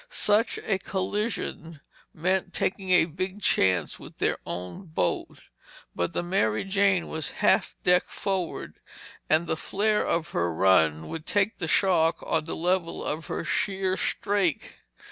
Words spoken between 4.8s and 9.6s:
boat. But the Mary Jane was half decked forward and the